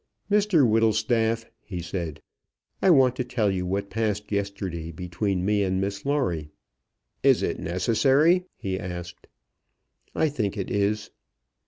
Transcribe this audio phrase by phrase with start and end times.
[0.31, 2.23] "Mr Whittlestaff," he said,
[2.81, 6.49] "I want to tell you what passed yesterday between me and Miss Lawrie."
[7.21, 9.27] "Is it necessary?" he asked.
[10.15, 11.11] "I think it is."